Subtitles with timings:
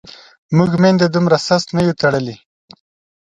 [0.57, 2.35] موږ میندو دومره سست نه یو تړلي.